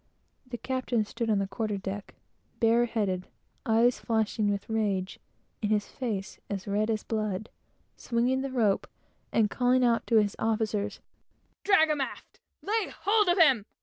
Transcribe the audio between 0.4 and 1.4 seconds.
The captain stood on